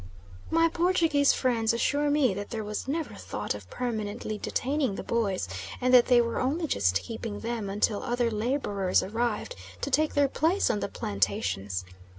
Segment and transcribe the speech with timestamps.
[0.49, 5.47] My Portuguese friends assure me that there was never thought of permanently detaining the boys,
[5.79, 10.27] and that they were only just keeping them until other labourers arrived to take their
[10.27, 11.85] place on the plantations.